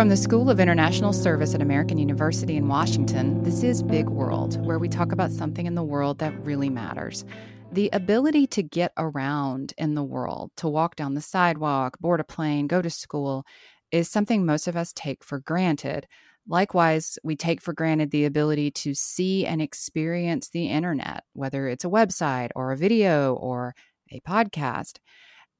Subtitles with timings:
[0.00, 4.58] From the School of International Service at American University in Washington, this is Big World,
[4.64, 7.26] where we talk about something in the world that really matters.
[7.70, 12.24] The ability to get around in the world, to walk down the sidewalk, board a
[12.24, 13.44] plane, go to school,
[13.92, 16.06] is something most of us take for granted.
[16.48, 21.84] Likewise, we take for granted the ability to see and experience the internet, whether it's
[21.84, 23.74] a website or a video or
[24.10, 24.96] a podcast.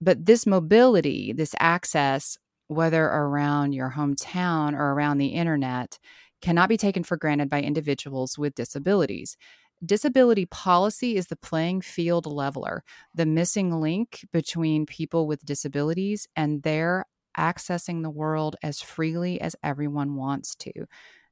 [0.00, 2.38] But this mobility, this access,
[2.70, 5.98] whether around your hometown or around the internet,
[6.40, 9.36] cannot be taken for granted by individuals with disabilities.
[9.84, 12.84] Disability policy is the playing field leveler,
[13.14, 17.06] the missing link between people with disabilities and their
[17.36, 20.72] accessing the world as freely as everyone wants to.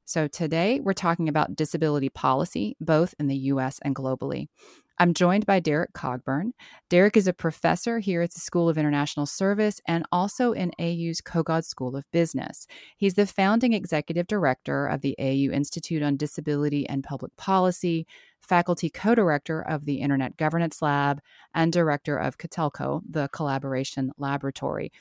[0.05, 4.47] So, today we're talking about disability policy, both in the US and globally.
[5.01, 6.51] I'm joined by Derrick Cogburn.
[6.89, 11.21] Derrick is a professor here at the School of International Service and also in AU's
[11.21, 12.67] Kogod School of Business.
[12.97, 18.07] He's the founding executive director of the AU Institute on Disability and Public Policy,
[18.41, 21.21] faculty co director of the Internet Governance Lab,
[21.55, 24.91] and director of COTELCO, the Collaboration Laboratory.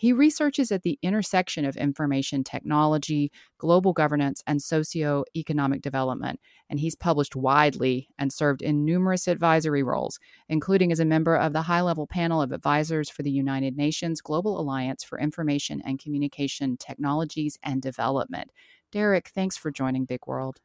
[0.00, 6.38] He researches at the intersection of information technology, global governance, and socio-economic development,
[6.70, 11.52] and he's published widely and served in numerous advisory roles, including as a member of
[11.52, 15.98] the high level panel of advisors for the United Nations Global Alliance for Information and
[15.98, 18.52] Communication Technologies and Development.
[18.92, 20.60] Derrick, thanks for joining Big World.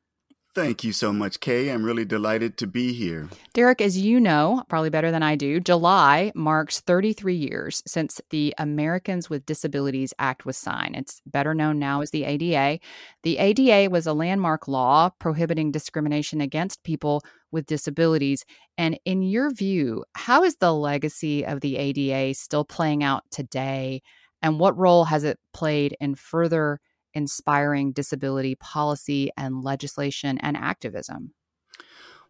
[0.56, 1.70] Thank you so much, Kay.
[1.70, 3.28] I'm really delighted to be here.
[3.54, 8.54] Derrick, as you know, probably better than I do, July marks 33 years since the
[8.60, 10.96] Americans with Disabilities Act was signed.
[10.96, 12.80] It's better known now as the ADA.
[13.24, 18.46] The ADA was a landmark law prohibiting discrimination against people with disabilities.
[18.78, 24.04] And in your view, how is the legacy of the ADA still playing out today?
[24.44, 26.80] And what role has it played in further?
[27.14, 31.34] Inspiring disability policy and legislation and activism?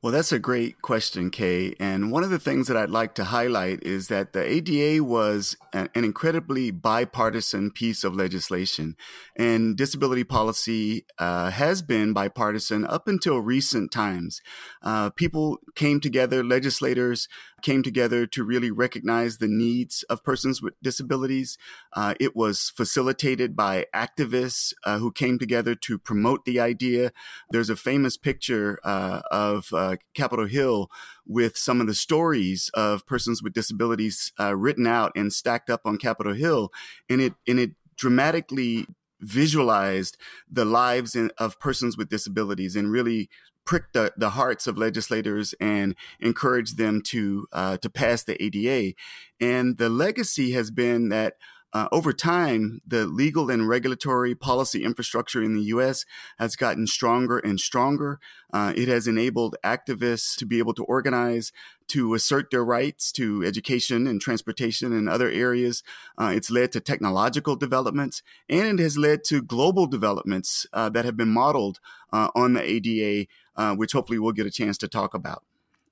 [0.03, 1.75] Well, that's a great question, Kay.
[1.79, 5.55] And one of the things that I'd like to highlight is that the ADA was
[5.71, 8.97] an, incredibly bipartisan piece of legislation.
[9.37, 14.41] And disability policy uh, has been bipartisan up until recent times.
[14.81, 17.29] Uh, people came together, legislators
[17.63, 21.57] came together to really recognize the needs of persons with disabilities.
[21.93, 27.11] Uh, it was facilitated by activists uh, who came together to promote the idea.
[27.49, 30.91] There's a famous picture uh, of uh, Capitol Hill
[31.25, 35.81] with some of the stories of persons with disabilities uh, written out and stacked up
[35.85, 36.69] on Capitol Hill,
[37.09, 38.85] and it and it dramatically
[39.21, 40.17] visualized
[40.51, 43.29] the lives in, of persons with disabilities and really
[43.65, 48.95] prick the, the hearts of legislators and encourage them to uh, to pass the ADA.
[49.39, 51.35] And the legacy has been that
[51.73, 56.05] uh, over time, the legal and regulatory policy infrastructure in the U.S.
[56.37, 58.19] has gotten stronger and stronger.
[58.53, 61.51] Uh, it has enabled activists to be able to organize,
[61.87, 65.81] to assert their rights to education and transportation and other areas.
[66.17, 71.05] Uh, it's led to technological developments, and it has led to global developments uh, that
[71.05, 71.79] have been modeled
[72.11, 75.43] uh, on the ADA, uh, which hopefully we'll get a chance to talk about.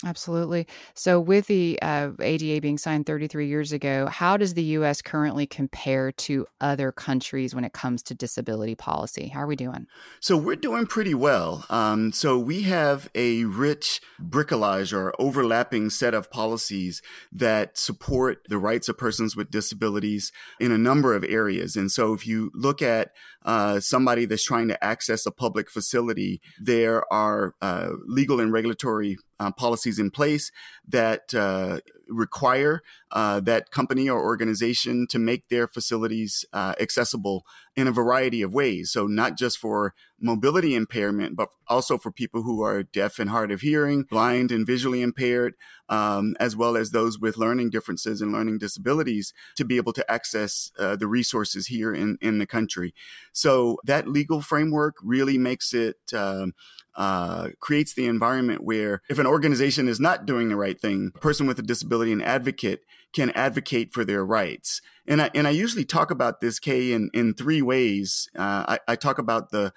[0.03, 0.67] Absolutely.
[0.95, 5.01] So, with the uh, ADA being signed 33 years ago, how does the U.S.
[5.01, 9.27] currently compare to other countries when it comes to disability policy?
[9.27, 9.85] How are we doing?
[10.19, 11.65] So, we're doing pretty well.
[11.69, 18.57] Um, so, we have a rich bricolage or overlapping set of policies that support the
[18.57, 21.75] rights of persons with disabilities in a number of areas.
[21.75, 23.11] And so, if you look at
[23.45, 29.17] uh, somebody that's trying to access a public facility, there are uh, legal and regulatory
[29.41, 30.51] uh, policies in place
[30.87, 37.43] that uh, require uh, that company or organization to make their facilities uh, accessible
[37.75, 38.91] in a variety of ways.
[38.91, 43.51] So, not just for mobility impairment, but also for people who are deaf and hard
[43.51, 45.55] of hearing, blind and visually impaired,
[45.89, 50.11] um, as well as those with learning differences and learning disabilities to be able to
[50.11, 52.93] access uh, the resources here in, in the country.
[53.33, 55.97] So, that legal framework really makes it.
[56.13, 56.53] Um,
[56.95, 61.19] uh, creates the environment where if an organization is not doing the right thing, a
[61.19, 62.81] person with a disability, an advocate,
[63.13, 64.81] can advocate for their rights.
[65.07, 68.29] And I and I usually talk about this, Kay, in in three ways.
[68.37, 69.73] Uh, I, I talk about the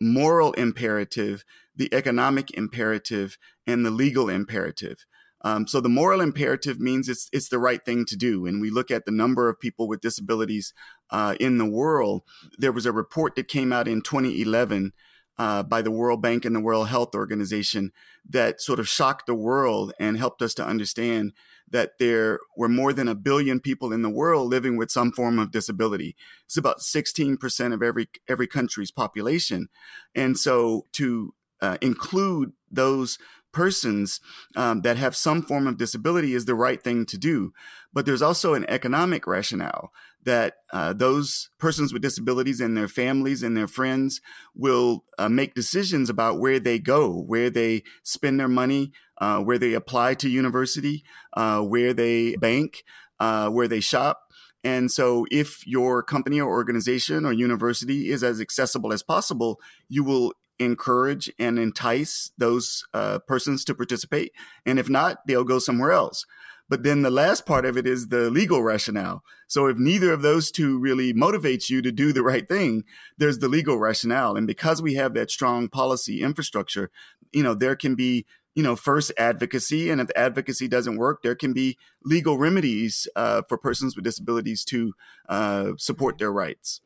[0.00, 5.04] moral imperative, the economic imperative, and the legal imperative.
[5.42, 8.46] Um, so the moral imperative means it's it's the right thing to do.
[8.46, 10.72] And we look at the number of people with disabilities
[11.10, 12.22] uh, in the world.
[12.58, 14.92] There was a report that came out in 2011
[15.38, 17.92] uh, by the World Bank and the World Health Organization
[18.28, 21.32] that sort of shocked the world and helped us to understand
[21.68, 25.38] that there were more than a billion people in the world living with some form
[25.38, 26.14] of disability.
[26.44, 29.68] It's about 16% of every every country's population.
[30.14, 33.18] And so to uh, include those
[33.52, 34.20] persons
[34.56, 37.52] um, that have some form of disability is the right thing to do.
[37.94, 39.92] But there's also an economic rationale
[40.24, 44.20] that uh, those persons with disabilities and their families and their friends
[44.54, 49.58] will uh, make decisions about where they go, where they spend their money, uh, where
[49.58, 51.04] they apply to university,
[51.34, 52.82] uh, where they bank,
[53.20, 54.20] uh, where they shop.
[54.64, 60.02] And so, if your company or organization or university is as accessible as possible, you
[60.02, 64.32] will encourage and entice those uh, persons to participate.
[64.64, 66.24] And if not, they'll go somewhere else.
[66.68, 69.22] But then the last part of it is the legal rationale.
[69.48, 72.84] So if neither of those two really motivates you to do the right thing,
[73.18, 74.36] there's the legal rationale.
[74.36, 76.90] And because we have that strong policy infrastructure,
[77.32, 78.24] you know, there can be
[78.54, 83.42] you know, first advocacy, and if advocacy doesn't work, there can be legal remedies uh,
[83.48, 84.92] for persons with disabilities to
[85.28, 86.80] uh, support their rights.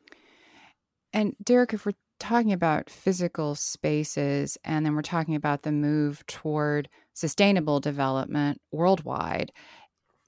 [1.13, 6.25] And Derrick, if we're talking about physical spaces, and then we're talking about the move
[6.25, 6.89] toward
[7.19, 9.51] sustainable development worldwide.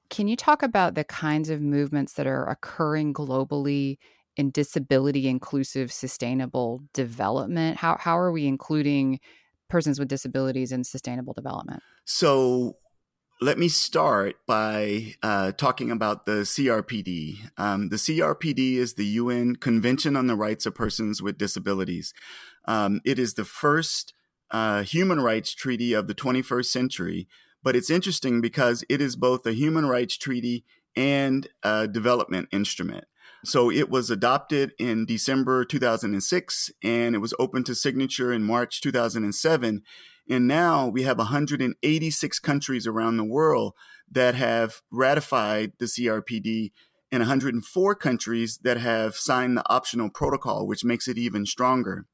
[0.09, 3.97] Can you talk about the kinds of movements that are occurring globally
[4.35, 7.77] in disability inclusive sustainable development?
[7.77, 9.19] How, how are we including
[9.69, 11.81] persons with disabilities in sustainable development?
[12.05, 12.75] So,
[13.43, 17.39] let me start by uh, talking about the CRPD.
[17.57, 22.13] Um, the CRPD is the UN Convention on the Rights of Persons with Disabilities.
[22.65, 24.13] Um, it is the first
[24.51, 27.27] uh, human rights treaty of the 21st century,
[27.63, 30.65] but it's interesting because it is both a human rights treaty
[30.95, 33.05] and a development instrument.
[33.43, 38.81] So it was adopted in December 2006 and it was open to signature in March
[38.81, 39.81] 2007.
[40.29, 43.73] And now we have 186 countries around the world
[44.11, 46.71] that have ratified the CRPD
[47.11, 52.05] and 104 countries that have signed the optional protocol, which makes it even stronger.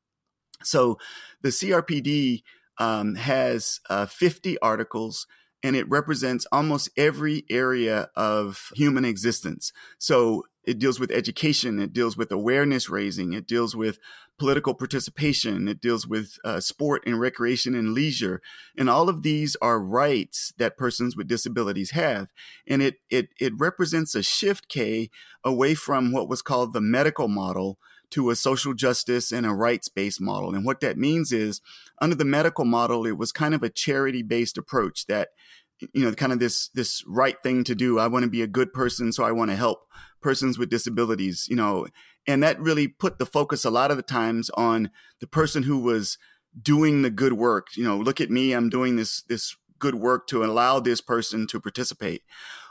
[0.63, 0.97] So
[1.41, 2.43] the CRPD
[2.77, 5.27] um, has uh, 50 articles
[5.63, 9.73] and it represents almost every area of human existence.
[9.97, 13.99] So it deals with education, it deals with awareness raising, it deals with
[14.37, 18.41] political participation, it deals with uh, sport and recreation and leisure.
[18.77, 22.27] And all of these are rights that persons with disabilities have.
[22.67, 25.09] And it, it, it represents a shift, Kay,
[25.43, 27.79] away from what was called the medical model
[28.11, 30.55] to a social justice and a rights based model.
[30.55, 31.61] And what that means is
[32.01, 35.29] under the medical model, it was kind of a charity based approach that,
[35.93, 37.99] you know, kind of this, this right thing to do.
[37.99, 39.11] I want to be a good person.
[39.11, 39.87] So I want to help
[40.21, 41.87] persons with disabilities, you know,
[42.25, 45.79] and that really put the focus a lot of the times on the person who
[45.79, 46.17] was
[46.59, 47.67] doing the good work.
[47.75, 51.47] You know, look at me, I'm doing this, this good work to allow this person
[51.47, 52.23] to participate.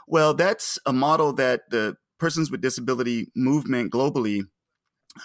[0.07, 4.43] Well, that's a model that the persons with disability movement globally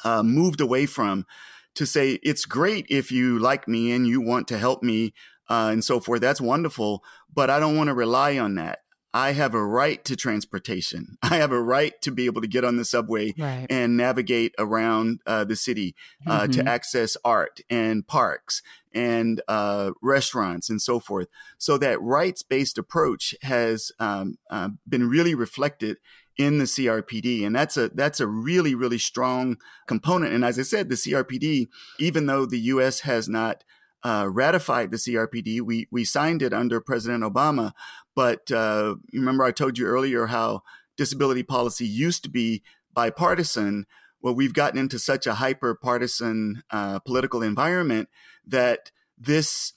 [0.04, 1.26] uh, moved away from
[1.74, 5.14] to say it's great if you like me and you want to help me
[5.48, 6.20] uh, and so forth.
[6.20, 7.02] That's wonderful,
[7.32, 8.80] but I don't want to rely on that.
[9.14, 11.18] I have a right to transportation.
[11.22, 13.66] I have a right to be able to get on the subway right.
[13.68, 15.94] and navigate around uh, the city
[16.26, 16.52] uh, mm-hmm.
[16.52, 18.62] to access art and parks
[18.94, 21.28] and uh, restaurants and so forth.
[21.58, 25.98] So that rights based approach has um, uh, been really reflected
[26.38, 30.32] in the CRPD, and that's a that's a really really strong component.
[30.32, 33.00] And as I said, the CRPD, even though the U.S.
[33.00, 33.64] has not
[34.02, 37.72] uh, ratified the CRPD, we we signed it under President Obama.
[38.14, 40.62] But uh, remember, I told you earlier how
[40.96, 42.62] disability policy used to be
[42.92, 43.86] bipartisan.
[44.20, 48.08] Well, we've gotten into such a hyper partisan uh, political environment
[48.46, 49.72] that this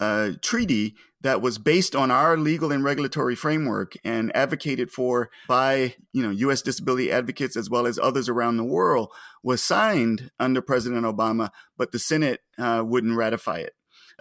[0.00, 5.94] uh, treaty that was based on our legal and regulatory framework and advocated for by
[6.12, 6.62] you know U.S.
[6.62, 9.10] disability advocates as well as others around the world
[9.42, 13.74] was signed under President Obama, but the Senate uh, wouldn't ratify it.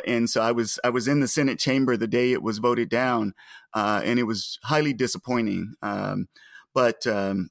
[0.06, 2.90] And so I was I was in the Senate chamber the day it was voted
[2.90, 3.34] down,
[3.74, 5.74] uh, and it was highly disappointing.
[5.82, 6.28] Um,
[6.74, 7.50] but um,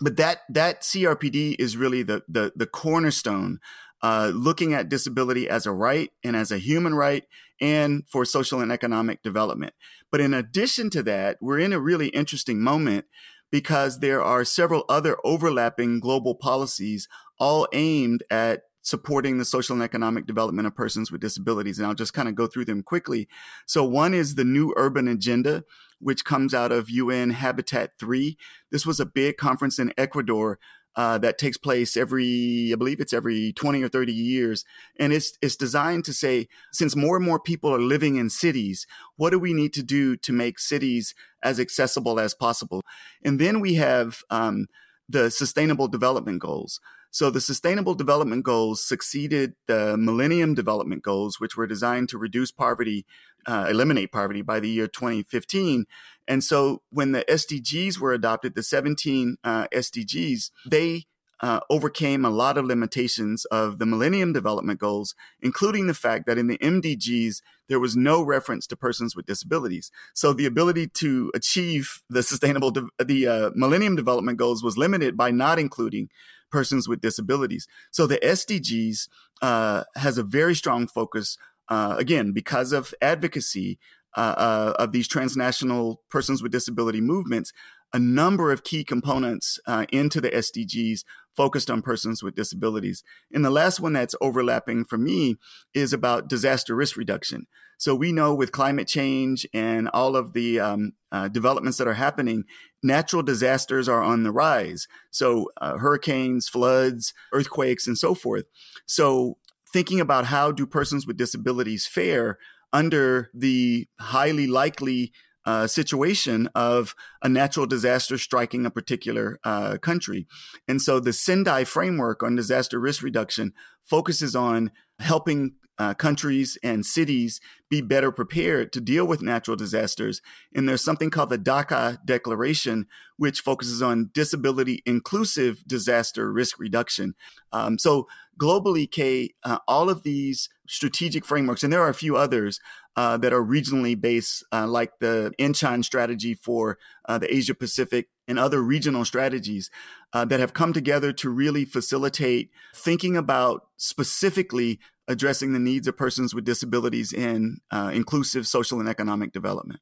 [0.00, 3.60] but that that CRPD is really the the, the cornerstone
[4.02, 7.24] uh, looking at disability as a right and as a human right
[7.62, 9.72] and for social and economic development.
[10.10, 13.06] But in addition to that, we're in a really interesting moment
[13.52, 19.82] because there are several other overlapping global policies all aimed at supporting the social and
[19.82, 21.78] economic development of persons with disabilities.
[21.78, 23.28] And I'll just kind of go through them quickly.
[23.64, 25.62] So one is the new urban agenda,
[26.00, 28.36] which comes out of UN Habitat 3.
[28.72, 30.58] This was a big conference in Ecuador
[30.96, 34.64] uh, that takes place every, I believe it's every 20 or 30 years.
[34.98, 38.86] And it's, it's designed to say, since more and more people are living in cities,
[39.16, 42.82] what do we need to do to make cities as accessible as possible?
[43.24, 44.66] And then we have um,
[45.08, 46.80] the Sustainable Development Goals.
[47.14, 52.50] So the Sustainable Development Goals succeeded the Millennium Development Goals, which were designed to reduce
[52.50, 53.04] poverty,
[53.46, 55.86] uh, eliminate poverty by the year 2015.
[56.28, 61.06] And so when the SDGs were adopted, the 17 uh, SDGs, they
[61.42, 66.38] uh, overcame a lot of limitations of the Millennium Development Goals, including the fact that
[66.38, 69.90] in the MDGs, there was no reference to persons with disabilities.
[70.14, 75.16] So the ability to achieve the sustainable, de- the uh, Millennium Development Goals was limited
[75.16, 76.10] by not including
[76.52, 77.66] persons with disabilities.
[77.90, 79.08] So the SDGs
[79.40, 81.36] uh, has a very strong focus,
[81.68, 83.78] uh, again, because of advocacy
[84.16, 87.52] uh, uh, of these transnational persons with disability movements,
[87.92, 91.04] a number of key components uh, into the SDGs
[91.36, 93.02] focused on persons with disabilities.
[93.32, 95.36] And the last one that's overlapping for me
[95.74, 97.46] is about disaster risk reduction.
[97.78, 101.94] So we know with climate change and all of the um, uh, developments that are
[101.94, 102.44] happening,
[102.82, 104.86] natural disasters are on the rise.
[105.10, 108.44] So uh, hurricanes, floods, earthquakes, and so forth.
[108.86, 109.38] So
[109.72, 112.38] thinking about how do persons with disabilities fare
[112.72, 115.12] under the highly likely
[115.44, 120.26] uh, situation of a natural disaster striking a particular uh, country.
[120.68, 123.52] And so the Sendai framework on disaster risk reduction
[123.84, 130.20] focuses on helping uh, countries and cities be better prepared to deal with natural disasters.
[130.54, 132.86] And there's something called the Dhaka Declaration,
[133.16, 137.14] which focuses on disability inclusive disaster risk reduction.
[137.52, 138.06] Um, so
[138.38, 142.60] globally, Kay, uh, all of these strategic frameworks, and there are a few others
[142.96, 148.08] uh, that are regionally based, uh, like the Incheon strategy for uh, the Asia Pacific
[148.28, 149.70] and other regional strategies
[150.12, 155.96] uh, that have come together to really facilitate thinking about specifically addressing the needs of
[155.96, 159.80] persons with disabilities in uh, inclusive social and economic development.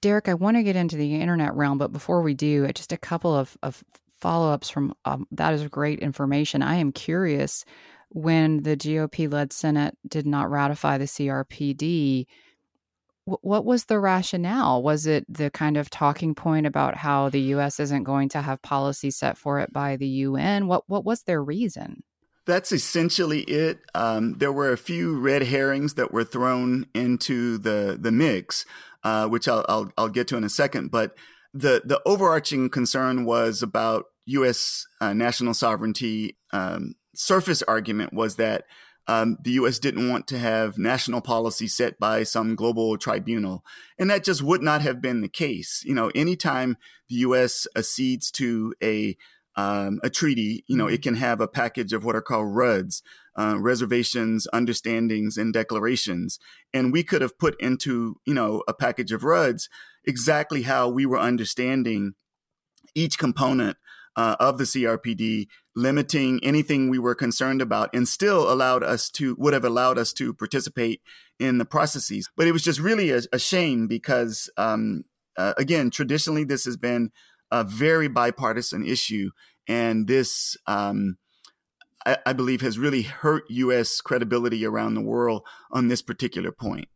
[0.00, 2.96] Derrick, I want to get into the internet realm, but before we do, just a
[2.96, 3.84] couple of, of
[4.20, 6.62] follow ups from um, that is great information.
[6.62, 7.64] I am curious
[8.10, 12.26] when the GOP led Senate did not ratify the CRPD.
[13.24, 14.82] what was the rationale?
[14.82, 17.78] Was it the kind of talking point about how the U.S.
[17.78, 20.66] isn't going to have policy set for it by the UN?
[20.66, 22.02] What what was their reason?
[22.46, 23.80] That's essentially it.
[23.94, 28.64] Um, there were a few red herrings that were thrown into the the mix,
[29.04, 30.90] uh, which I'll, I'll, I'll get to in a second.
[30.90, 31.14] But
[31.58, 34.86] the the overarching concern was about U.S.
[35.00, 36.36] Uh, national sovereignty.
[36.52, 38.64] Um, surface argument was that
[39.08, 39.78] um, the U.S.
[39.78, 43.64] didn't want to have national policy set by some global tribunal,
[43.98, 45.82] and that just would not have been the case.
[45.84, 46.76] You know, anytime
[47.08, 47.66] the U.S.
[47.74, 49.16] accedes to a
[49.56, 51.02] um, a treaty, you know, it mm-hmm.
[51.02, 53.02] can have a package of what are called RUDs,
[53.36, 56.38] uh, reservations, understandings, and declarations.
[56.72, 59.68] And we could have put into, you know, a package of RUDs
[60.08, 62.14] exactly how we were understanding
[62.94, 63.76] each component
[64.16, 65.46] uh, of the CRPD,
[65.76, 70.12] limiting anything we were concerned about, and still allowed us to would have allowed us
[70.14, 71.00] to participate
[71.38, 72.28] in the processes.
[72.36, 75.04] But it was just really a, a shame because, um,
[75.36, 77.12] uh, again, traditionally this has been
[77.52, 79.30] a very bipartisan issue,
[79.68, 81.18] and this, um,
[82.04, 84.00] I, I believe, has really hurt U.S.
[84.00, 86.88] credibility around the world on this particular point.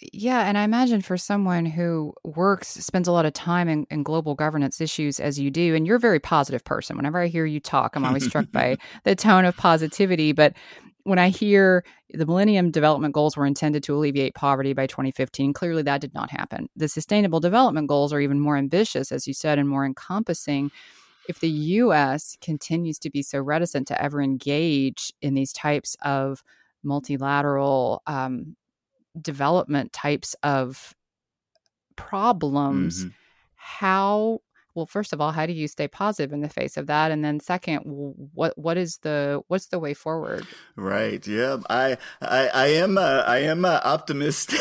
[0.00, 4.02] Yeah, and I imagine for someone who works, spends a lot of time in, in,
[4.02, 6.98] global governance issues as you do, and you're a very positive person.
[6.98, 10.32] Whenever I hear you talk, I'm always struck by the tone of positivity.
[10.32, 10.52] But
[11.04, 15.82] when I hear the Millennium Development Goals were intended to alleviate poverty by 2015, clearly
[15.84, 16.68] that did not happen.
[16.76, 20.70] The Sustainable Development Goals are even more ambitious, as you said, and more encompassing.
[21.26, 26.42] If the US continues to be so reticent to ever engage in these types of
[26.82, 28.56] multilateral um,
[29.20, 30.94] development types of
[31.96, 33.10] problems, mm-hmm.
[33.54, 34.40] how
[34.76, 37.24] well first of all how do you stay positive in the face of that and
[37.24, 37.80] then second
[38.34, 43.24] what what is the what's the way forward right yeah i i, I am a,
[43.26, 44.52] i am an optimist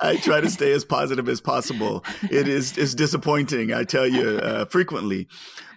[0.00, 4.38] i try to stay as positive as possible it is is disappointing i tell you
[4.38, 5.28] uh, frequently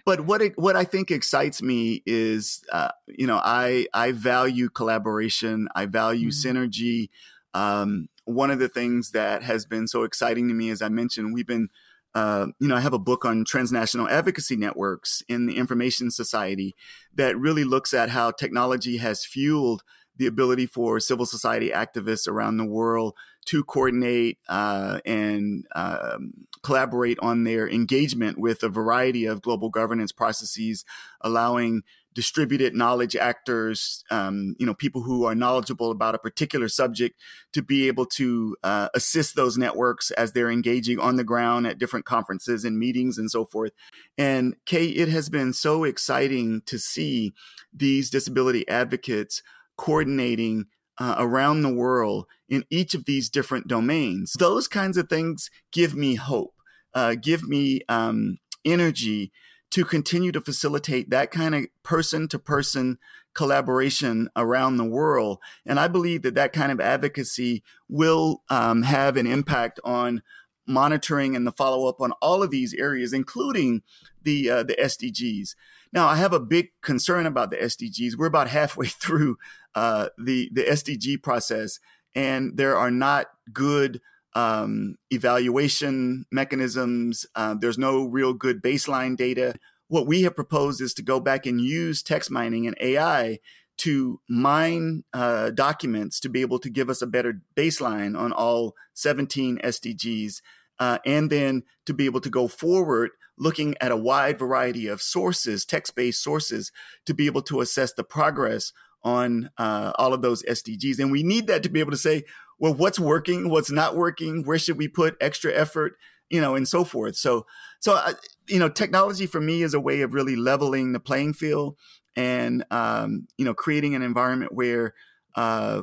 [0.06, 4.70] but what it, what I think excites me is, uh, you know, I I value
[4.70, 5.68] collaboration.
[5.74, 6.58] I value mm-hmm.
[6.58, 7.10] synergy.
[7.52, 11.34] Um, one of the things that has been so exciting to me, as I mentioned,
[11.34, 11.68] we've been
[12.14, 16.74] uh, you know, I have a book on transnational advocacy networks in the Information Society
[17.14, 19.82] that really looks at how technology has fueled
[20.16, 23.14] the ability for civil society activists around the world
[23.46, 30.12] to coordinate uh, and um, collaborate on their engagement with a variety of global governance
[30.12, 30.84] processes,
[31.22, 31.82] allowing
[32.14, 37.20] distributed knowledge actors, um, you know, people who are knowledgeable about a particular subject
[37.52, 41.78] to be able to uh, assist those networks as they're engaging on the ground at
[41.78, 43.72] different conferences and meetings and so forth.
[44.18, 47.32] And Kay, it has been so exciting to see
[47.72, 49.42] these disability advocates
[49.76, 50.66] coordinating
[50.98, 54.34] uh, around the world in each of these different domains.
[54.38, 56.54] Those kinds of things give me hope,
[56.92, 59.32] uh, give me um, energy
[59.70, 62.98] to continue to facilitate that kind of person to person
[63.34, 65.38] collaboration around the world.
[65.64, 70.22] And I believe that that kind of advocacy will um, have an impact on
[70.66, 73.82] monitoring and the follow up on all of these areas, including
[74.22, 75.54] the uh, the SDGs.
[75.92, 78.16] Now, I have a big concern about the SDGs.
[78.16, 79.36] We're about halfway through
[79.74, 81.78] uh, the the SDG process,
[82.14, 84.00] and there are not good
[84.34, 87.26] um, evaluation mechanisms.
[87.34, 89.54] Uh, there's no real good baseline data.
[89.88, 93.38] What we have proposed is to go back and use text mining and AI
[93.78, 98.74] to mine uh, documents to be able to give us a better baseline on all
[98.94, 100.42] 17 SDGs,
[100.78, 105.00] uh, and then to be able to go forward looking at a wide variety of
[105.00, 106.70] sources, text based sources,
[107.06, 108.72] to be able to assess the progress
[109.02, 110.98] on uh, all of those SDGs.
[110.98, 112.24] And we need that to be able to say,
[112.60, 115.94] well, what's working, what's not working, where should we put extra effort,
[116.28, 117.16] you know, and so forth.
[117.16, 117.46] So,
[117.80, 118.12] so uh,
[118.48, 121.76] you know, technology for me is a way of really leveling the playing field
[122.14, 124.94] and um, you know, creating an environment where
[125.34, 125.82] uh,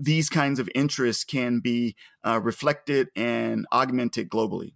[0.00, 1.94] these kinds of interests can be
[2.26, 4.72] uh, reflected and augmented globally.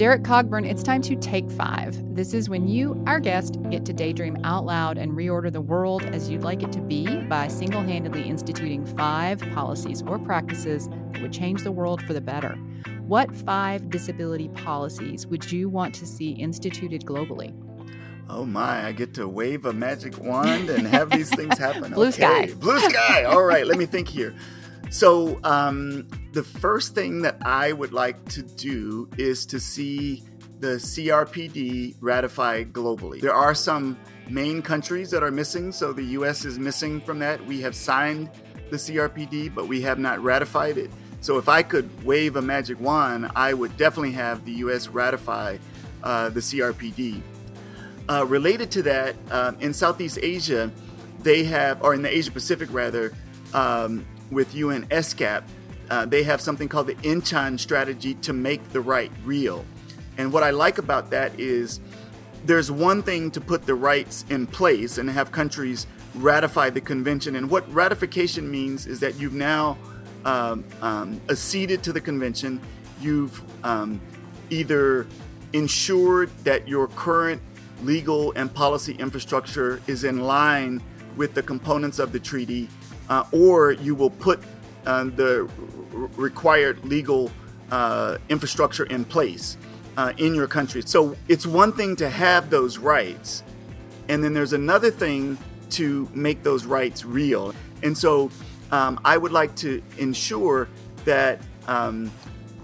[0.00, 1.94] Derrick Cogburn, it's time to take five.
[2.16, 6.04] This is when you, our guest, get to daydream out loud and reorder the world
[6.04, 11.20] as you'd like it to be by single handedly instituting five policies or practices that
[11.20, 12.54] would change the world for the better.
[13.06, 17.52] What five disability policies would you want to see instituted globally?
[18.26, 21.92] Oh my, I get to wave a magic wand and have these things happen.
[21.92, 22.46] Blue okay.
[22.46, 22.54] sky.
[22.54, 23.24] Blue sky.
[23.24, 24.34] All right, let me think here.
[24.90, 30.24] So, um, the first thing that I would like to do is to see
[30.58, 33.20] the CRPD ratified globally.
[33.20, 33.96] There are some
[34.28, 37.44] main countries that are missing, so the US is missing from that.
[37.46, 38.30] We have signed
[38.70, 40.90] the CRPD, but we have not ratified it.
[41.20, 45.58] So, if I could wave a magic wand, I would definitely have the US ratify
[46.02, 47.22] uh, the CRPD.
[48.08, 50.72] Uh, related to that, um, in Southeast Asia,
[51.20, 53.12] they have, or in the Asia Pacific rather,
[53.54, 55.42] um, with UN ESCAP,
[55.90, 59.64] uh, they have something called the Incheon strategy to make the right real.
[60.18, 61.80] And what I like about that is
[62.44, 67.36] there's one thing to put the rights in place and have countries ratify the convention.
[67.36, 69.76] And what ratification means is that you've now
[70.24, 72.60] um, um, acceded to the convention,
[73.00, 74.00] you've um,
[74.50, 75.06] either
[75.52, 77.40] ensured that your current
[77.82, 80.82] legal and policy infrastructure is in line
[81.16, 82.68] with the components of the treaty
[83.10, 84.40] uh, or you will put
[84.86, 85.48] uh, the
[86.16, 87.30] required legal
[87.70, 89.58] uh, infrastructure in place
[89.96, 90.82] uh, in your country.
[90.82, 93.42] So it's one thing to have those rights,
[94.08, 95.36] and then there's another thing
[95.70, 97.54] to make those rights real.
[97.82, 98.30] And so
[98.72, 100.68] um, I would like to ensure
[101.04, 102.10] that um,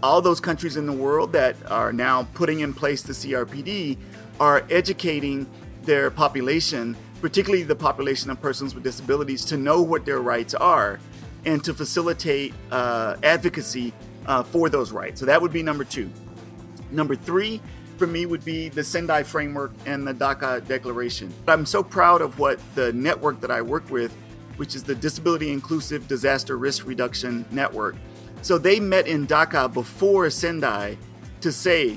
[0.02, 3.96] all those countries in the world that are now putting in place the CRPD
[4.40, 5.46] are educating
[5.82, 11.00] their population particularly the population of persons with disabilities, to know what their rights are
[11.44, 13.92] and to facilitate uh, advocacy
[14.26, 15.20] uh, for those rights.
[15.20, 16.10] So that would be number two.
[16.90, 17.60] Number three
[17.96, 21.32] for me would be the Sendai framework and the Dhaka Declaration.
[21.48, 24.14] I'm so proud of what the network that I work with,
[24.56, 27.96] which is the Disability Inclusive Disaster Risk Reduction Network.
[28.42, 30.98] So they met in Dhaka before Sendai
[31.40, 31.96] to say,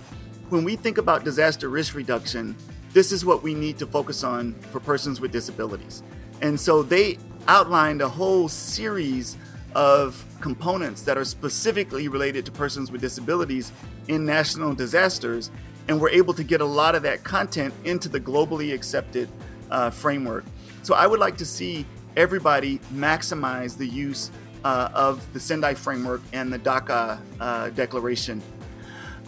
[0.50, 2.56] when we think about disaster risk reduction,
[2.94, 6.04] this is what we need to focus on for persons with disabilities.
[6.42, 9.38] And so they outlined a whole series
[9.76, 13.72] of components that are specifically related to persons with disabilities
[14.08, 15.52] in national disasters.
[15.88, 19.30] And we're able to get a lot of that content into the globally accepted
[19.70, 20.46] uh, framework.
[20.84, 24.32] So I would like to see everybody maximize the use
[24.64, 28.42] uh, of the Sendai framework and the Dhaka uh, Declaration.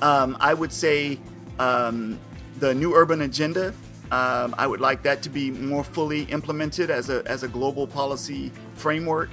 [0.02, 1.19] Um, I would say
[1.60, 2.19] um,
[2.62, 3.74] the new urban agenda.
[4.12, 7.88] Um, I would like that to be more fully implemented as a, as a global
[7.88, 9.30] policy framework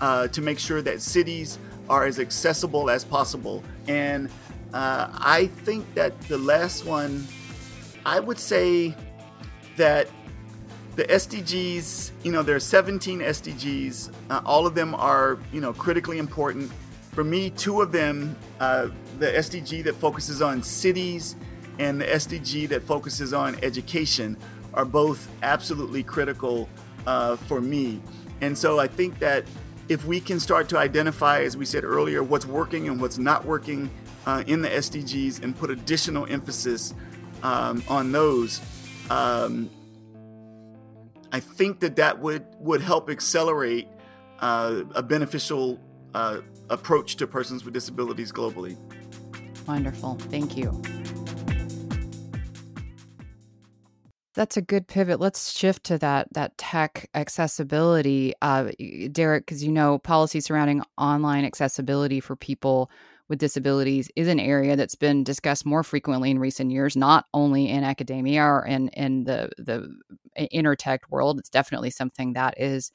[0.00, 1.58] uh, to make sure that cities
[1.90, 3.64] are as accessible as possible.
[3.88, 4.30] And
[4.72, 7.26] uh, I think that the last one,
[8.06, 8.94] I would say
[9.76, 10.08] that
[10.94, 14.12] the SDGs, you know, there are 17 SDGs.
[14.30, 16.70] Uh, all of them are, you know, critically important.
[17.12, 18.88] For me, two of them, uh,
[19.18, 21.34] the SDG that focuses on cities
[21.78, 24.36] and the SDG that focuses on education,
[24.74, 26.68] are both absolutely critical
[27.06, 28.00] uh, for me.
[28.40, 29.44] And so I think that
[29.88, 33.44] if we can start to identify, as we said earlier, what's working and what's not
[33.44, 33.90] working
[34.26, 36.94] uh, in the SDGs and put additional emphasis
[37.42, 38.60] um, on those,
[39.10, 39.70] um,
[41.32, 43.88] I think that that would would help accelerate
[44.40, 45.78] uh, a beneficial
[46.14, 48.76] uh, approach to persons with disabilities globally.
[49.66, 50.80] Wonderful, thank you.
[54.38, 55.18] That's a good pivot.
[55.18, 58.70] Let's shift to that that tech accessibility, uh,
[59.10, 62.88] Derrick, because you know policy surrounding online accessibility for people
[63.28, 67.68] with disabilities is an area that's been discussed more frequently in recent years, not only
[67.68, 69.92] in academia or in in the the
[70.54, 71.40] intertech world.
[71.40, 72.92] It's definitely something that is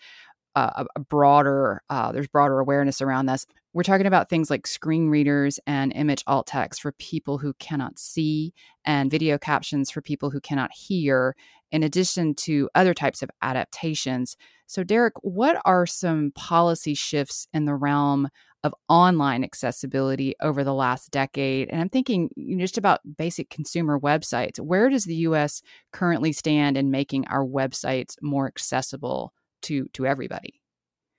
[0.56, 3.46] uh, a broader uh, there's broader awareness around this.
[3.74, 7.98] We're talking about things like screen readers and image alt text for people who cannot
[7.98, 8.54] see
[8.86, 11.36] and video captions for people who cannot hear
[11.72, 14.38] in addition to other types of adaptations.
[14.68, 18.30] So derrick what are some policy shifts in the realm
[18.64, 21.70] of online accessibility over the last decade?
[21.72, 24.60] And i'm thinking just about basic consumer websites.
[24.60, 29.34] Where does the us currently stand in making our websites more accessible
[29.64, 30.62] to to everybody.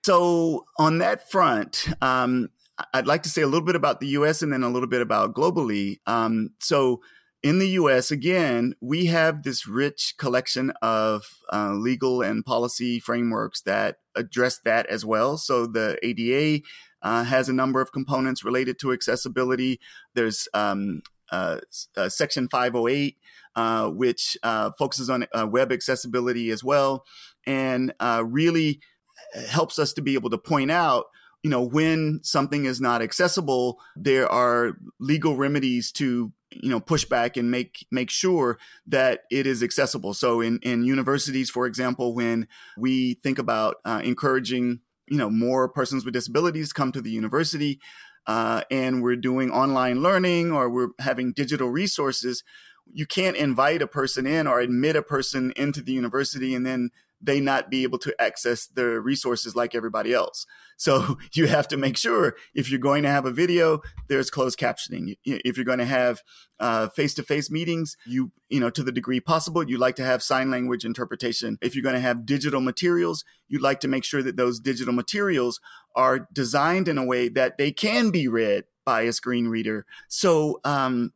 [0.05, 2.51] So on that front, um,
[2.93, 4.43] I'd like to say a little bit about the U.S.
[4.43, 5.99] and then a little bit about globally.
[6.07, 7.01] Um, so
[7.43, 13.63] in the U.S., again, we have this rich collection of uh, legal and policy frameworks
[13.63, 15.37] that address that as well.
[15.39, 16.65] So the ADA
[17.03, 19.81] uh, has a number of components related to accessibility.
[20.15, 21.61] There's um, uh,
[21.97, 23.17] uh Section 508,
[23.57, 27.05] uh, which uh, focuses on web accessibility as well
[27.47, 28.81] and uh, really
[29.49, 31.07] helps us to be able to point out
[31.43, 37.05] you know when something is not accessible there are legal remedies to you know push
[37.05, 40.15] back and make make sure that it is accessible.
[40.15, 45.69] So in in universities for example when we think about uh, encouraging you know more
[45.69, 47.81] persons with disabilities come to the university
[48.27, 52.43] uh, and we're doing online learning or we're having digital resources
[52.93, 56.91] you can't invite a person in or admit a person into the university and then
[57.25, 60.47] they not be able to access the resources like everybody else.
[60.77, 64.59] So you have to make sure if you're going to have a video, there's closed
[64.59, 65.17] captioning.
[65.25, 66.23] If you're going to have
[66.95, 70.23] face to face meetings, you you know to the degree possible, you'd like to have
[70.23, 71.59] sign language interpretation.
[71.61, 74.95] If you're going to have digital materials, you'd like to make sure that those digital
[74.95, 75.61] materials
[75.97, 79.87] are designed in a way that they can be read by a screen reader.
[80.09, 81.13] So um,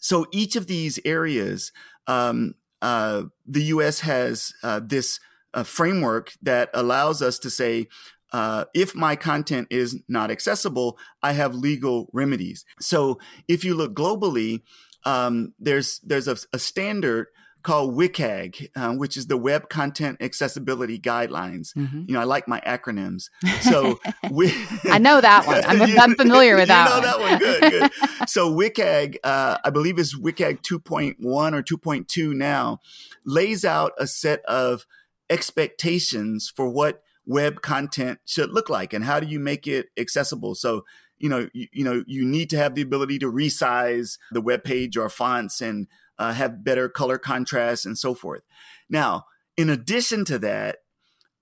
[0.00, 1.72] so each of these areas
[2.06, 4.00] um, uh, the U.S.
[4.00, 5.18] has uh, this
[5.54, 7.88] uh, framework that allows us to say,
[8.34, 12.66] uh, if my content is not accessible, I have legal remedies.
[12.80, 13.18] So
[13.48, 14.60] if you look globally,
[15.06, 17.28] um, there's there's a, a standard
[17.64, 21.74] called WCAG, uh, which is the Web Content Accessibility Guidelines.
[21.74, 22.04] Mm-hmm.
[22.06, 23.30] You know, I like my acronyms.
[23.64, 23.98] So
[24.30, 24.52] we,
[24.84, 25.64] I know that one.
[25.64, 26.94] I'm, you, I'm familiar with that.
[26.94, 27.30] You know one.
[27.30, 27.38] that one.
[27.38, 28.28] Good, good.
[28.28, 32.80] so WCAG, uh, I believe is WCAG 2.1 or 2.2 now,
[33.24, 34.86] lays out a set of
[35.30, 40.54] expectations for what web content should look like and how do you make it accessible.
[40.54, 40.84] So
[41.18, 44.62] you know, you, you know, you need to have the ability to resize the web
[44.64, 45.86] page or fonts and
[46.18, 48.42] uh, have better color contrast and so forth.
[48.88, 49.24] Now,
[49.56, 50.78] in addition to that,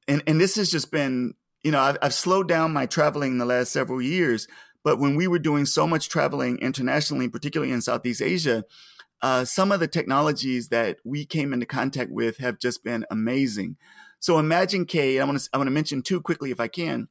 [0.08, 3.44] and, and this has just been, you know, I've, I've slowed down my traveling the
[3.44, 4.48] last several years,
[4.84, 8.64] but when we were doing so much traveling internationally, particularly in Southeast Asia,
[9.22, 13.76] uh, some of the technologies that we came into contact with have just been amazing.
[14.18, 17.08] So imagine, Kay, I want to I want to mention two quickly if I can.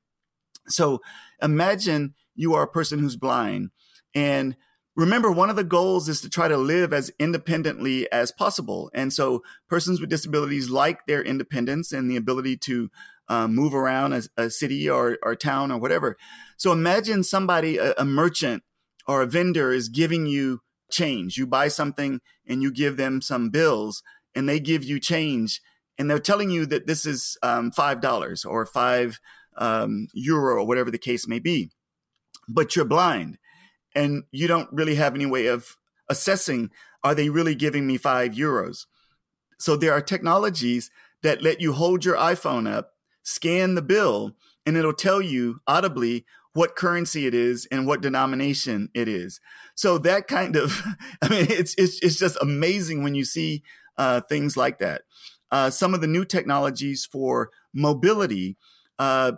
[0.67, 1.02] So
[1.41, 3.71] imagine you are a person who's blind,
[4.13, 4.56] and
[4.95, 8.91] remember one of the goals is to try to live as independently as possible.
[8.93, 12.89] And so persons with disabilities like their independence and the ability to
[13.30, 16.17] um, move around a, a city or, or town or whatever.
[16.58, 18.63] So imagine somebody a, a merchant
[19.08, 21.38] or a vendor is giving you change.
[21.38, 24.04] You buy something and you give them some bills
[24.36, 25.62] and they give you change
[25.97, 29.19] and they're telling you that this is um, five dollars or five
[29.58, 31.69] um, euro or whatever the case may be
[32.47, 33.38] but you're blind
[33.95, 35.77] and you don't really have any way of
[36.10, 36.71] assessing
[37.04, 38.86] are they really giving me five euros?
[39.60, 40.91] So there are technologies
[41.23, 46.25] that let you hold your iPhone up, scan the bill, and it'll tell you audibly
[46.54, 49.39] what currency it is and what denomination it is.
[49.75, 50.82] So that kind of,
[51.21, 53.63] I mean, it's it's it's just amazing when you see
[53.97, 55.04] uh, things like that.
[55.51, 58.58] Uh, some of the new technologies for mobility,
[58.99, 59.34] uh,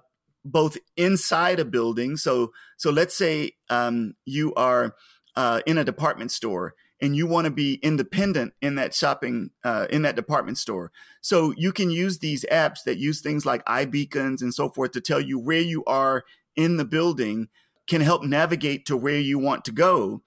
[0.45, 2.17] both inside a building.
[2.17, 4.95] So, so let's say um, you are
[5.35, 9.87] uh, in a department store and you want to be independent in that shopping uh,
[9.89, 10.91] in that department store.
[11.21, 15.01] So you can use these apps that use things like iBeacons and so forth to
[15.01, 16.23] tell you where you are
[16.55, 17.49] in the building,
[17.87, 20.21] can help navigate to where you want to go.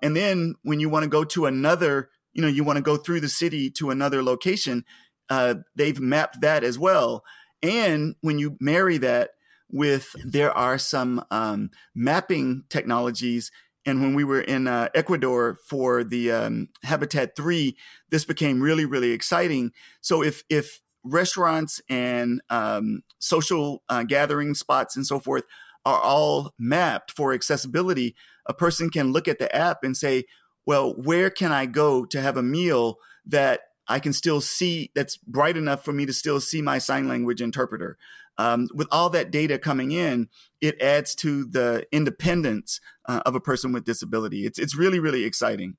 [0.00, 2.96] And then when you want to go to another, you know, you want to go
[2.96, 4.84] through the city to another location,
[5.28, 7.24] uh, they've mapped that as well.
[7.62, 9.30] And when you marry that
[9.72, 13.50] with, there are some um, mapping technologies
[13.84, 17.76] and when we were in uh, Ecuador for the um, Habitat Three,
[18.10, 19.72] this became really, really exciting.
[20.00, 25.44] So if if restaurants and um, social uh, gathering spots and so forth
[25.84, 28.14] are all mapped for accessibility,
[28.46, 30.24] a person can look at the app and say,
[30.64, 35.16] "Well, where can I go to have a meal that I can still see that's
[35.16, 37.98] bright enough for me to still see my sign language interpreter?"
[38.38, 40.28] Um, with all that data coming in,
[40.60, 44.46] it adds to the independence uh, of a person with disability.
[44.46, 45.76] It's it's really really exciting.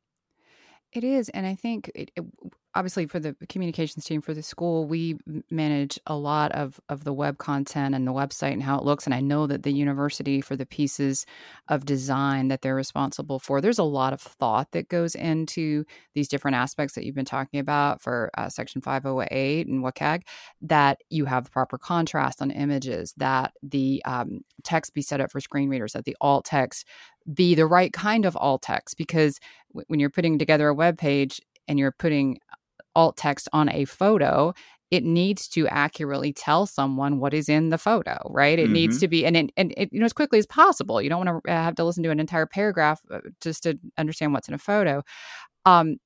[0.94, 2.24] It is, and I think it, it,
[2.76, 5.18] obviously for the communications team for the school we
[5.50, 9.06] manage a lot of of the web content and the website and how it looks
[9.06, 11.26] and i know that the university for the pieces
[11.68, 16.28] of design that they're responsible for there's a lot of thought that goes into these
[16.28, 20.24] different aspects that you've been talking about for uh, section 508 and WCAG
[20.62, 25.32] that you have the proper contrast on images that the um, text be set up
[25.32, 26.88] for screen readers that the alt text
[27.32, 29.40] be the right kind of alt text because
[29.72, 32.40] w- when you're putting together a web page and you're putting
[32.96, 34.54] alt text on a photo,
[34.92, 38.60] it needs to accurately tell someone what is in the photo, right?
[38.60, 38.74] It mm-hmm.
[38.74, 41.02] needs to be, and it, and it, you know, as quickly as possible.
[41.02, 43.80] You don't want to uh, have to listen to an entire paragraph uh, just to
[43.98, 45.02] understand what's in a photo.
[45.66, 45.98] Um,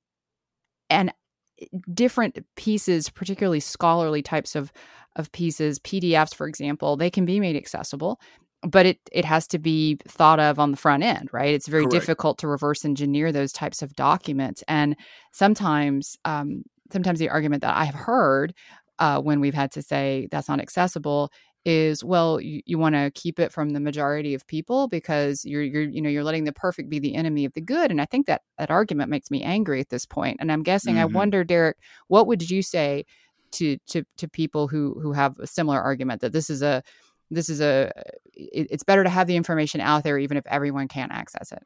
[0.88, 1.12] and
[1.60, 4.72] eh, different pieces, particularly scholarly types of
[5.16, 8.20] of pieces, PDFs, for example, they can be made accessible
[8.62, 11.84] but it it has to be thought of on the front end right it's very
[11.84, 11.92] Correct.
[11.92, 14.96] difficult to reverse engineer those types of documents and
[15.32, 18.54] sometimes um, sometimes the argument that i've heard
[18.98, 21.30] uh, when we've had to say that's not accessible
[21.64, 25.62] is well you, you want to keep it from the majority of people because you're
[25.62, 28.04] you're you know you're letting the perfect be the enemy of the good and i
[28.04, 31.02] think that that argument makes me angry at this point and i'm guessing mm-hmm.
[31.02, 31.76] i wonder derrick
[32.08, 33.04] what would you say
[33.50, 36.82] to to to people who who have a similar argument that this is a
[37.30, 37.90] this is a
[38.34, 41.62] it, it's better to have the information out there even if everyone can't access it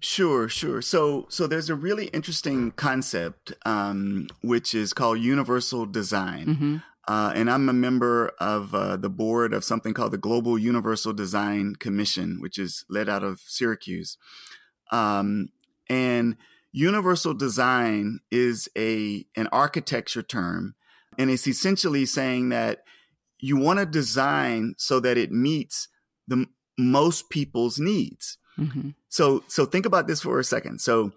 [0.00, 0.82] Sure, sure.
[0.82, 6.46] So, so there's a really interesting concept, um, which is called universal design.
[6.46, 6.76] Mm-hmm.
[7.08, 11.12] Uh, and I'm a member of uh, the board of something called the Global Universal
[11.12, 14.18] Design Commission, which is led out of Syracuse.
[14.90, 15.50] Um,
[15.88, 16.36] and
[16.72, 20.74] universal design is a an architecture term,
[21.16, 22.80] and it's essentially saying that
[23.38, 25.88] you want to design so that it meets
[26.26, 26.46] the
[26.78, 28.38] most people's needs.
[28.58, 28.90] Mm-hmm.
[29.08, 30.80] So so think about this for a second.
[30.80, 31.12] So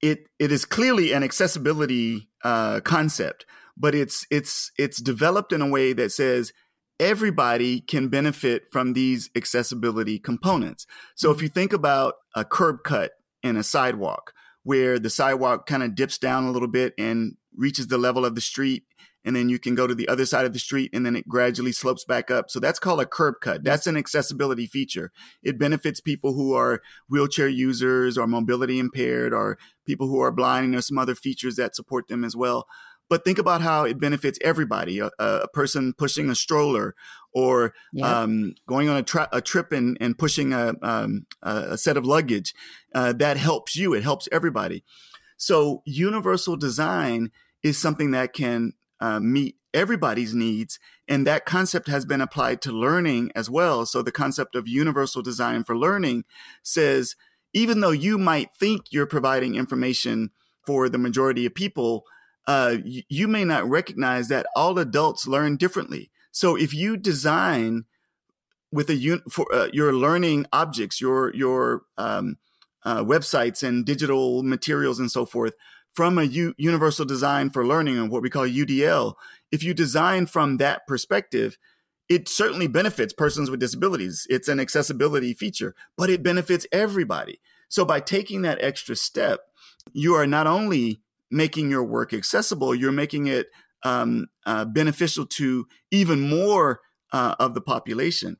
[0.00, 3.46] it it is clearly an accessibility uh, concept,
[3.76, 6.52] but it's it's it's developed in a way that says
[6.98, 10.86] everybody can benefit from these accessibility components.
[11.14, 11.36] So mm-hmm.
[11.36, 15.94] if you think about a curb cut in a sidewalk, where the sidewalk kind of
[15.94, 18.84] dips down a little bit and reaches the level of the street
[19.24, 21.28] and then you can go to the other side of the street and then it
[21.28, 22.50] gradually slopes back up.
[22.50, 23.64] So that's called a curb cut.
[23.64, 25.12] That's an accessibility feature.
[25.42, 30.66] It benefits people who are wheelchair users or mobility impaired or people who are blind
[30.66, 32.66] and there's some other features that support them as well.
[33.10, 35.00] But think about how it benefits everybody.
[35.00, 36.94] A, a person pushing a stroller
[37.32, 41.96] or um, going on a, tra- a, trip and, and pushing a, um, a, set
[41.96, 42.54] of luggage.
[42.94, 43.94] Uh, that helps you.
[43.94, 44.84] It helps everybody.
[45.36, 50.78] So universal design is something that can uh, meet everybody's needs.
[51.08, 53.86] And that concept has been applied to learning as well.
[53.86, 56.24] So the concept of universal design for learning
[56.62, 57.16] says,
[57.52, 60.30] even though you might think you're providing information
[60.66, 62.04] for the majority of people,
[62.46, 66.10] uh, you, you may not recognize that all adults learn differently.
[66.32, 67.84] So if you design
[68.72, 72.36] with a for uh, your learning objects, your your um,
[72.84, 75.54] uh, websites and digital materials and so forth
[75.94, 79.14] from a U- universal design for learning and what we call UDL,
[79.50, 81.58] if you design from that perspective,
[82.08, 84.26] it certainly benefits persons with disabilities.
[84.28, 87.40] It's an accessibility feature, but it benefits everybody.
[87.68, 89.40] So by taking that extra step,
[89.92, 91.00] you are not only
[91.30, 93.46] making your work accessible, you're making it
[93.84, 96.80] um, uh, beneficial to even more
[97.12, 98.36] uh, of the population.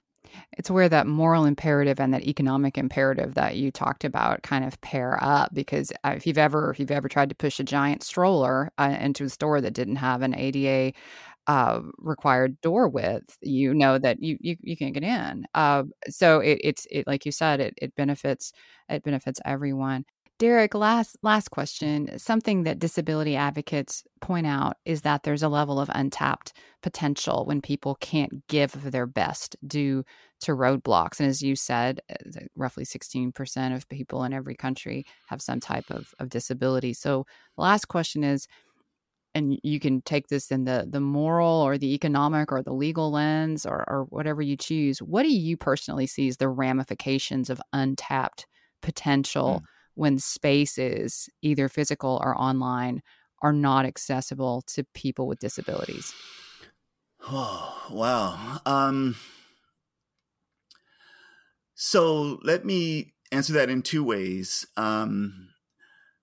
[0.52, 4.80] It's where that moral imperative and that economic imperative that you talked about kind of
[4.80, 5.52] pair up.
[5.54, 8.96] Because uh, if you've ever if you've ever tried to push a giant stroller uh,
[9.00, 10.92] into a store that didn't have an ADA
[11.46, 15.46] uh, required door width, you know that you you, you can't get in.
[15.54, 18.52] Uh, so it, it's it like you said, it it benefits
[18.88, 20.04] it benefits everyone.
[20.40, 22.18] Derrick, last last question.
[22.18, 27.60] Something that disability advocates point out is that there's a level of untapped potential when
[27.60, 30.02] people can't give their best due
[30.40, 31.20] to roadblocks.
[31.20, 35.90] And as you said, uh, roughly 16% of people in every country have some type
[35.90, 36.94] of, of disability.
[36.94, 37.26] So
[37.58, 38.48] last question is,
[39.34, 43.12] and you can take this in the the moral or the economic or the legal
[43.12, 45.02] lens or, or whatever you choose.
[45.02, 48.46] What do you personally see as the ramifications of untapped
[48.80, 49.60] potential?
[49.62, 53.02] Mm when spaces, either physical or online,
[53.42, 56.12] are not accessible to people with disabilities?
[57.26, 58.60] Oh, wow.
[58.66, 59.16] Um,
[61.74, 64.66] so let me answer that in two ways.
[64.76, 65.48] Um,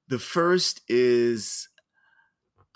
[0.08, 1.68] the first is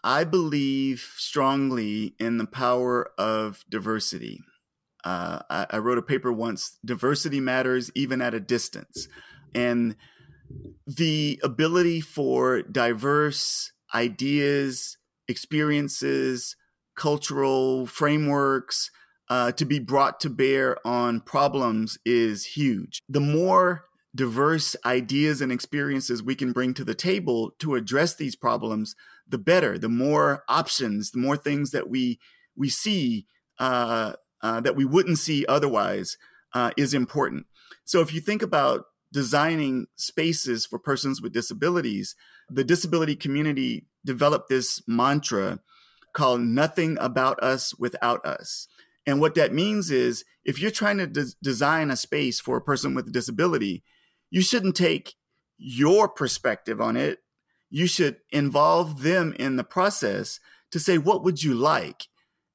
[0.04, 4.42] I believe strongly in the power of diversity.
[5.04, 9.08] Uh, I, I, wrote a paper once diversity matters even at a distance.
[9.56, 9.96] And
[10.88, 16.56] the ability for diverse ideas, experiences,
[16.96, 18.92] cultural frameworks
[19.30, 23.02] uh, to be brought to bear on problems is huge.
[23.08, 28.36] The more diverse ideas and experiences we can bring to the table to address these
[28.36, 28.94] problems,
[29.28, 29.78] the better.
[29.78, 32.20] The more options, the more things that we
[32.56, 33.26] we see
[33.60, 36.18] uh, uh, that we wouldn't see otherwise
[36.54, 37.46] uh, is important.
[37.86, 42.16] So if you think about designing spaces for persons with disabilities,
[42.50, 45.60] the disability community developed this mantra
[46.14, 48.68] called Nothing About Us Without Us.
[49.06, 52.62] And what that means is if you're trying to de- design a space for a
[52.62, 53.84] person with a disability,
[54.30, 55.16] you shouldn't take
[55.58, 57.20] your perspective on it.
[57.70, 60.40] You should involve them in the process
[60.72, 62.08] to say, what would you like?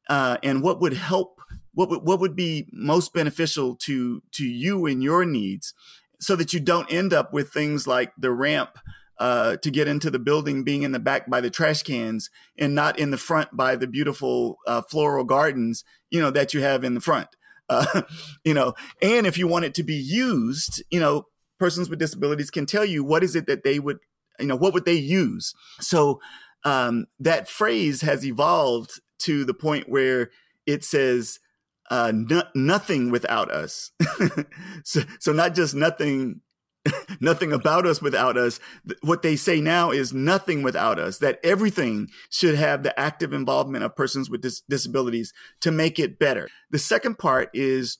[0.09, 1.40] Uh, and what would help?
[1.73, 5.75] What would, what would be most beneficial to, to you and your needs?
[6.21, 8.79] So that you don't end up with things like the ramp
[9.19, 12.75] uh, to get into the building being in the back by the trash cans and
[12.75, 16.85] not in the front by the beautiful uh, floral gardens, you know, that you have
[16.85, 17.29] in the front.
[17.69, 18.03] Uh,
[18.45, 21.27] you know, and if you want it to be used, you know,
[21.59, 23.99] persons with disabilities can tell you what is it that they would,
[24.39, 25.53] you know, what would they use.
[25.81, 26.21] So
[26.63, 30.31] um, that phrase has evolved to the point where
[30.65, 31.41] it says
[31.90, 33.92] uh, no, nothing without us.
[34.85, 36.40] so, so not just nothing,
[37.20, 38.61] nothing about us without us.
[39.03, 41.18] What they say now is nothing without us.
[41.18, 46.18] That everything should have the active involvement of persons with dis- disabilities to make it
[46.18, 46.49] better.
[46.70, 47.99] The second part is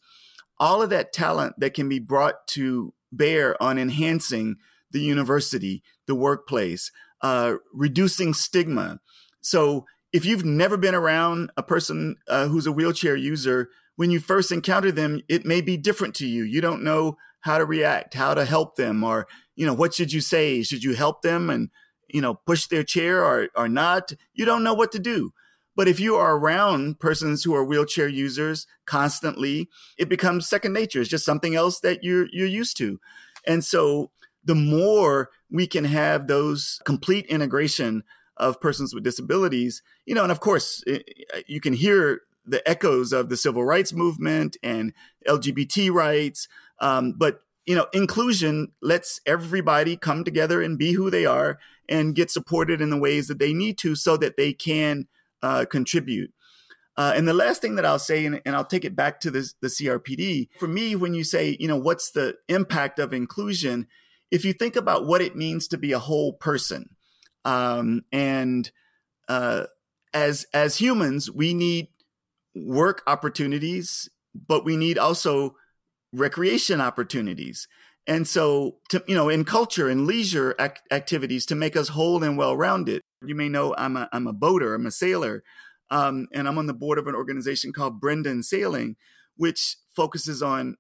[0.59, 4.57] all of that talent that can be brought to bear on enhancing
[4.91, 6.91] the university, the workplace,
[7.23, 9.01] uh, reducing stigma.
[9.41, 9.87] So
[10.17, 14.51] if you've never been around a person uh, who's a wheelchair user, when you first
[14.51, 16.43] encounter them, it may be different to you.
[16.43, 19.27] You don't know how to react, how to help them, or,
[19.57, 20.63] you know, what should you say?
[20.63, 21.69] Should you help them and,
[22.09, 24.11] you know, push their chair or, or not?
[24.33, 25.33] You don't know what to do.
[25.75, 31.03] But if you are around persons who are wheelchair users constantly, it becomes second nature.
[31.03, 32.99] It's just something else that you're, you're used to.
[33.47, 34.11] And so
[34.43, 38.03] the more we can have those complete integration
[38.37, 40.85] of persons with disabilities, you know, and of course,
[41.47, 44.93] you can hear the echoes of the civil rights movement and
[45.27, 46.49] LGBT rights.
[46.81, 52.15] Um, but you know, inclusion lets everybody come together and be who they are and
[52.15, 55.07] get supported in the ways that they need to, so that they can
[55.43, 56.33] uh, contribute.
[56.97, 59.31] Uh, and the last thing that I'll say, and, and I'll take it back to
[59.31, 63.87] this, the CRPD, for me, when you say, you know, what's the impact of inclusion?
[64.31, 66.96] If you think about what it means to be a whole person,
[67.47, 68.71] um, and
[69.29, 69.65] uh,
[70.13, 71.89] as as humans, we need
[72.55, 75.55] work opportunities, but we need also
[76.13, 77.69] recreation opportunities.
[78.09, 82.23] And so, to, you know, in culture and leisure ac- activities to make us whole
[82.23, 83.01] and well rounded.
[83.25, 85.43] You may know I'm a, I'm a boater, I'm a sailor,
[85.91, 88.97] um, and I'm on the board of an organization called Brendan Sailing,
[89.37, 90.77] which focuses on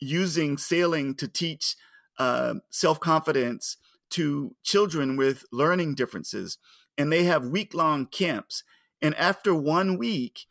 [0.00, 1.76] using sailing to teach
[2.18, 3.76] uh, self confidence
[4.10, 6.58] to children with learning differences.
[6.96, 8.64] And they have week long camps.
[9.00, 10.46] And after one week,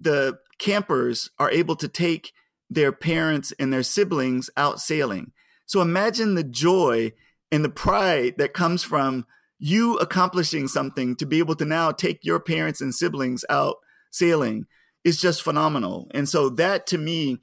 [0.00, 2.32] the campers are able to take
[2.70, 5.32] their parents and their siblings out sailing.
[5.66, 7.12] So imagine the joy
[7.50, 9.26] and the pride that comes from
[9.58, 13.76] you accomplishing something to be able to now take your parents and siblings out
[14.10, 14.66] sailing
[15.04, 16.08] is just phenomenal.
[16.12, 17.38] And so that to me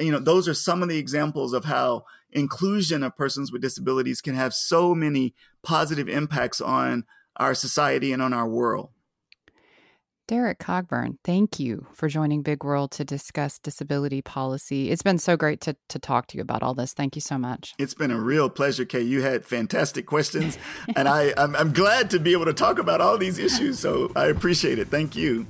[0.00, 4.20] you know, those are some of the examples of how inclusion of persons with disabilities
[4.20, 7.04] can have so many positive impacts on
[7.36, 8.90] our society and on our world.
[10.30, 14.92] Derrick Cogburn, thank you for joining Big World to discuss disability policy.
[14.92, 16.92] It's been so great to, to talk to you about all this.
[16.92, 17.74] Thank you so much.
[17.80, 19.00] It's been a real pleasure, Kay.
[19.00, 20.56] You had fantastic questions,
[20.96, 23.80] and I, I'm, I'm glad to be able to talk about all these issues.
[23.80, 24.86] So I appreciate it.
[24.86, 25.48] Thank you.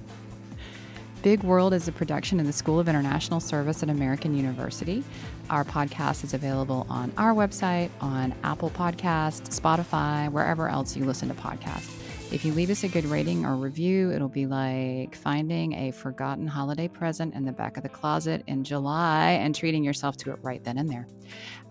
[1.22, 5.04] Big World is a production of the School of International Service at American University.
[5.50, 11.28] Our podcast is available on our website, on Apple Podcasts, Spotify, wherever else you listen
[11.28, 11.96] to podcasts.
[12.32, 16.46] If you leave us a good rating or review, it'll be like finding a forgotten
[16.46, 20.38] holiday present in the back of the closet in July and treating yourself to it
[20.40, 21.08] right then and there.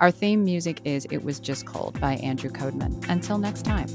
[0.01, 3.07] Our theme music is It Was Just Cold by Andrew Codeman.
[3.07, 3.87] Until next time.